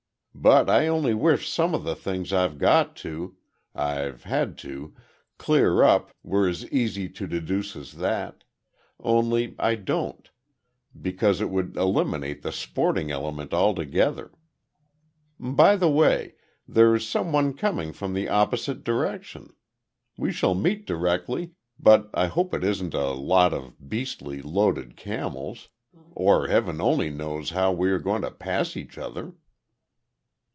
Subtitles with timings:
[0.33, 3.35] "But I only wish some of the things I've got to
[3.75, 4.95] I've had to
[5.37, 8.43] clear up, were as easy to deduce as that
[8.99, 10.31] only I don't,
[10.99, 14.31] because it would eliminate the sporting element altogether.
[15.39, 16.33] By the way,
[16.67, 19.53] there's some one coming from the opposite direction.
[20.17, 25.69] We shall meet directly, but I hope it isn't a lot of beastly loaded camels,
[26.15, 29.33] or Heaven only knows how we are going to pass each other."